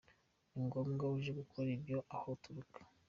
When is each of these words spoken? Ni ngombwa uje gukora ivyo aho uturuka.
Ni 0.51 0.59
ngombwa 0.65 1.03
uje 1.15 1.31
gukora 1.39 1.67
ivyo 1.77 1.97
aho 2.13 2.25
uturuka. 2.35 2.79